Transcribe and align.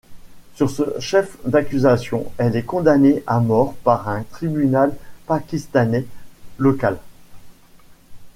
Sur 0.55 0.71
ce 0.71 0.99
chef 0.99 1.37
d'accusation 1.45 2.31
elle 2.39 2.55
est 2.55 2.63
condamnée 2.65 3.21
à 3.27 3.39
mort 3.39 3.75
par 3.83 4.09
un 4.09 4.23
tribunal 4.23 4.95
pakistanais 5.27 6.07
local. 6.57 6.97